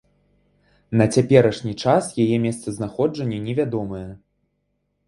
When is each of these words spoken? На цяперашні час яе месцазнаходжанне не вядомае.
На 1.01 1.05
цяперашні 1.17 1.73
час 1.83 2.09
яе 2.25 2.37
месцазнаходжанне 2.47 3.39
не 3.47 3.53
вядомае. 3.63 4.07